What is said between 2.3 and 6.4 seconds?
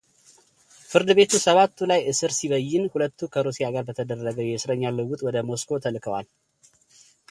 ሲበይን ሁለቱ ከሩሲያ ጋር በተደረገ የእሥረኛ ልውውጥ ወደ ሞስኮው ተልከዋል።